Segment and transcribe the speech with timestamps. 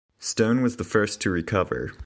[0.17, 1.91] Stone was the first to recover.